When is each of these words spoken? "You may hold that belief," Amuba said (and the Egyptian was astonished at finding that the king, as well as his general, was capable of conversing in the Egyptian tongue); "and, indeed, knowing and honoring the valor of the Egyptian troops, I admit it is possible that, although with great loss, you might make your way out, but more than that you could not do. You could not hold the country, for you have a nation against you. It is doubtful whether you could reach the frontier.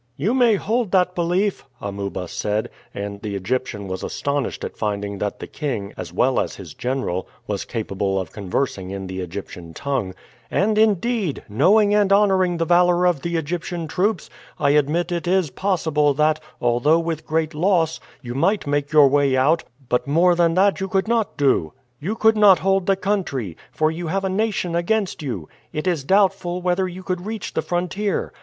"You 0.17 0.33
may 0.33 0.55
hold 0.55 0.91
that 0.93 1.13
belief," 1.13 1.63
Amuba 1.79 2.27
said 2.27 2.71
(and 2.91 3.21
the 3.21 3.35
Egyptian 3.35 3.87
was 3.87 4.01
astonished 4.03 4.63
at 4.63 4.75
finding 4.75 5.19
that 5.19 5.37
the 5.37 5.45
king, 5.45 5.93
as 5.95 6.11
well 6.11 6.39
as 6.39 6.55
his 6.55 6.73
general, 6.73 7.27
was 7.45 7.65
capable 7.65 8.19
of 8.19 8.31
conversing 8.31 8.89
in 8.89 9.05
the 9.05 9.21
Egyptian 9.21 9.75
tongue); 9.75 10.15
"and, 10.49 10.75
indeed, 10.79 11.43
knowing 11.47 11.93
and 11.93 12.11
honoring 12.11 12.57
the 12.57 12.65
valor 12.65 13.05
of 13.05 13.21
the 13.21 13.35
Egyptian 13.37 13.87
troops, 13.87 14.27
I 14.57 14.71
admit 14.71 15.11
it 15.11 15.27
is 15.27 15.51
possible 15.51 16.15
that, 16.15 16.39
although 16.59 16.97
with 16.99 17.27
great 17.27 17.53
loss, 17.53 17.99
you 18.23 18.33
might 18.33 18.65
make 18.65 18.91
your 18.91 19.07
way 19.07 19.37
out, 19.37 19.65
but 19.87 20.07
more 20.07 20.33
than 20.33 20.55
that 20.55 20.79
you 20.79 20.87
could 20.87 21.07
not 21.07 21.37
do. 21.37 21.73
You 21.99 22.15
could 22.15 22.35
not 22.35 22.57
hold 22.57 22.87
the 22.87 22.95
country, 22.95 23.55
for 23.71 23.91
you 23.91 24.07
have 24.07 24.25
a 24.25 24.29
nation 24.29 24.73
against 24.75 25.21
you. 25.21 25.47
It 25.71 25.85
is 25.85 26.03
doubtful 26.03 26.59
whether 26.59 26.87
you 26.87 27.03
could 27.03 27.23
reach 27.23 27.53
the 27.53 27.61
frontier. 27.61 28.33